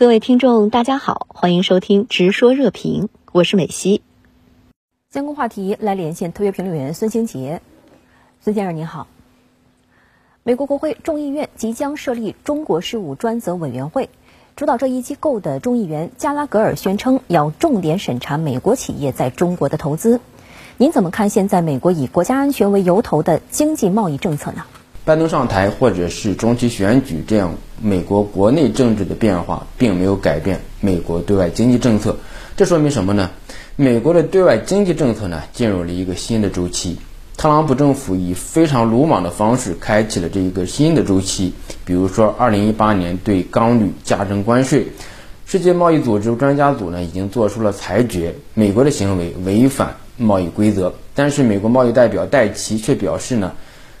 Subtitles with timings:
[0.00, 4.00] 各位听众，大家好，欢迎收听《直说热评》，我是美西。
[5.10, 7.60] 相关话题来连线特约评论员孙兴杰。
[8.40, 9.08] 孙先生您好。
[10.42, 14.08] 美国国会众议院即将设立中国事务专责委员会，
[14.56, 20.18] 主导这一机构的众议员加拉格尔宣称要重点审查美国企业在中国的投资。
[20.78, 24.64] 您怎么看现在美国以国家安全为由头的经济贸易政策呢？
[25.02, 32.16] 拜登上台，或者是中期选举这样美国国内政治的变化，并没有改变美国对外经济政策。
[32.54, 33.30] 这说明什么呢？
[33.76, 36.98] 美国的对外经济政策呢，进入了一个新的周期。
[37.38, 41.54] 特朗普政府以非常鲁莽的方式开启了这一个新的周期。
[41.86, 44.86] 比如说，二零一八年对钢铝加征关税，
[45.46, 50.92] 世界贸易组织专家组呢已经做出了裁决，美国的行为违反贸易规则。
[51.14, 53.52] 但是，美国贸易代表戴奇却表示呢。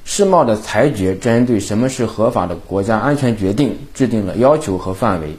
[0.04, 5.36] 世贸的裁决针对什么是合法的国家安全决定制定了要求和范围。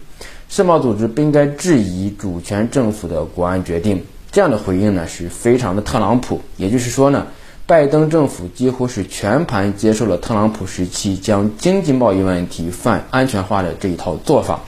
[0.49, 4.03] 世贸组织不应该质疑主权政府的国安决定。
[4.31, 6.41] 这样的回应呢，是非常的特朗普。
[6.57, 7.27] 也就是说呢，
[7.65, 14.61] 拜登政府几乎是全盘接受了特朗普时期将经济贸易问题泛安全化的这一套做法。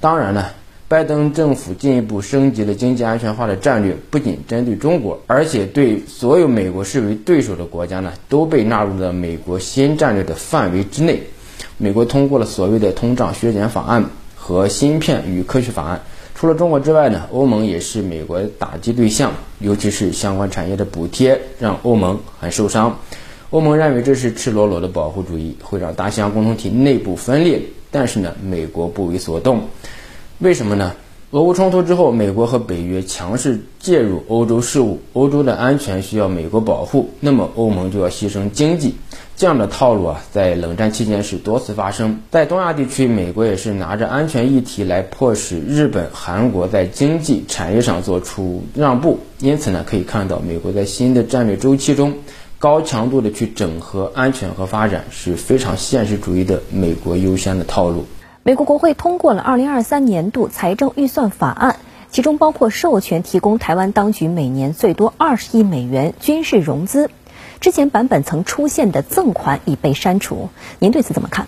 [0.00, 0.46] 当然呢。
[0.86, 11.22] 拜登政府进一步升级了经济安全化的战略，不仅针对中国，而且对所有美国视为对手的国家呢，都被纳入了美国新战略的范围之内。
[11.78, 14.04] 美国通过了所谓的通胀削减法案
[14.36, 16.02] 和芯片与科学法案。
[16.34, 22.98] 除了中国之外呢，欧盟也是美国打击对象，尤其是相关产业的补贴让欧盟很受伤。
[23.50, 27.62] 欧盟认为这是赤裸裸的保护主义，会让大西洋共同体内部分裂。
[27.90, 29.62] 但是呢，美国不为所动。
[30.38, 30.92] 为什么呢？
[31.30, 38.94] 俄乌冲突之后，美国和北约强势介入欧洲事务，欧洲的安全需要美国保护，那么欧盟就要牺牲经济。
[39.36, 42.20] 这样的套路啊，在冷战期间是多次发生。
[42.30, 49.20] 在东亚地区，美国也是拿着安全议题来迫使日本、韩国在经济产业上做出让步。
[49.38, 52.12] 因此呢，可以看到，美国在新的战略周期中，
[52.58, 58.04] 高强度的去整合安全和发展，是非常现实主义的美国优先的套路。
[58.46, 61.76] 美国国会通过了2023年度财政预算法案，
[62.10, 67.08] 其中包括授权提供台湾当局每年最多20亿美元军事融资。
[67.58, 71.46] 之前版本曾出现的赠款已被删除，您对此怎么看？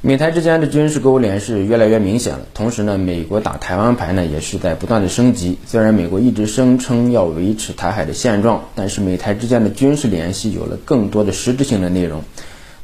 [0.00, 5.58] 美台之间的军事勾连是越来越明显了，同时呢，美国打台湾牌呢也是在不断的升级。
[5.66, 12.22] 虽然美国一直声称要维持台海的现状，但是美台之间的军事联系有了更多的实质性的内容。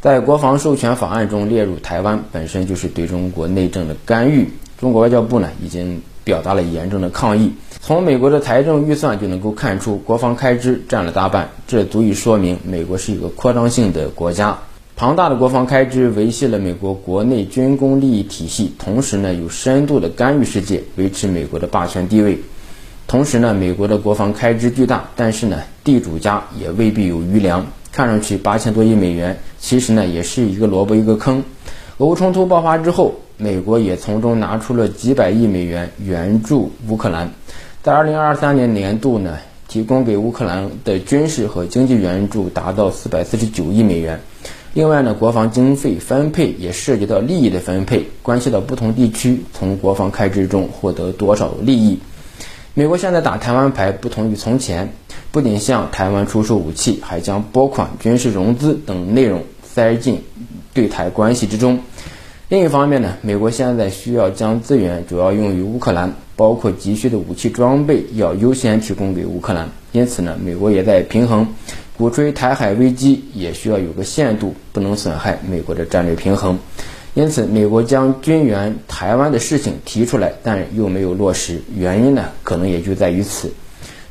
[0.06, 4.48] 在国防授权法案中列入台湾，本身就是对中国内政的干预。
[4.78, 7.52] 中国外交部呢已经表达了严重的抗议。
[7.80, 14.56] 从美国的财政预算就能够看出，国防开支占了大半，这足以说明美国是一个扩张性的国家。
[14.94, 22.38] 庞大的国防开支维系了美国国内军工利益体系，同时呢有深度的干预世界，维持美国的霸权地位。
[23.08, 27.66] 同时呢，美国的国防开支巨大，但是呢地主家也未必有余粮。
[27.96, 31.42] 看上去八千多亿美元，其实呢也是一个萝卜一个坑。
[31.96, 37.30] 俄乌冲突爆发之后，美国也从中拿出了几百亿美元援助乌克兰。
[37.82, 44.20] 在二零二三年年度呢，提供给乌克兰的军事和经济援助达到四百四十九亿美元。
[44.74, 51.98] 另外呢，国防经费分配也涉及到利益的分配，关系到不同地区从国防开支中获得多少利益。
[52.74, 54.92] 美国现在打台湾牌不同于从前。
[55.36, 60.22] 不仅向台湾出售武器，还将拨款、军事融资等内容塞进
[60.72, 61.80] 对台关系之中。
[62.48, 69.68] 另一方面呢，美国现在需要将资源主要用于乌克兰，包括急需的武器装备要优先提供给乌克兰。
[69.92, 71.46] 因此呢，美国也在平衡，
[71.98, 76.58] 鼓吹台海危机也需要有个限度，不能损害美国的战略平衡。
[77.12, 83.52] 因此，美国将军援台湾的事情提出来，但又没有落实，原因呢，可能也就在于此。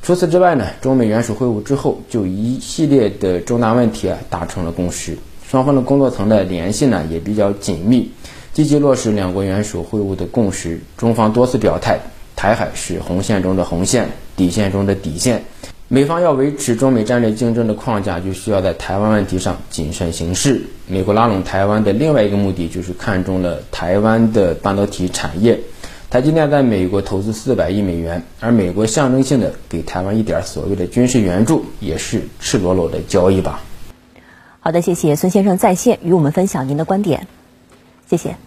[0.06, 5.18] 除此之外呢，中美元首会晤之后，就一系列的重大问题啊达成了共识，
[5.50, 8.12] 双方的工作层的联系呢也比较紧密，
[8.54, 10.80] 积极落实两国元首会晤的共识。
[10.96, 11.98] 中方多次表态，
[12.36, 14.08] 台海是红线中的红线，
[14.38, 15.44] 底线中的底线。
[15.88, 20.62] 美方要维持中美战略竞争的框架，就需要在台湾问题上谨慎行事。
[20.88, 25.60] 美国拉拢台湾的另外一个目的，就是看中了台湾的半导体产业。
[26.16, 33.60] 台积电在美国投资四百亿美元，而美国象征性的给台湾一点所谓的军事援助，也是赤裸裸的交易吧。
[34.62, 37.28] 好的，谢谢孙先生在线与我们分享您的观点，
[38.10, 38.38] 谢谢。